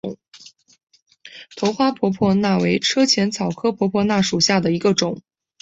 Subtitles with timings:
[1.55, 5.21] 头花婆婆纳为车前草科婆婆纳属下的一个种。